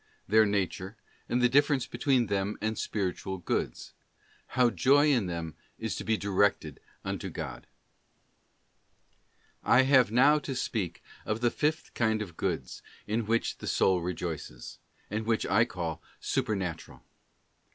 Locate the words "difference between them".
1.47-2.57